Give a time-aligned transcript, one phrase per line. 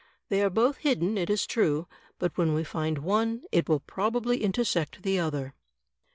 [0.29, 1.85] They are both hidden, it is true,
[2.17, 5.53] but when we find one, it will probably intersect the other.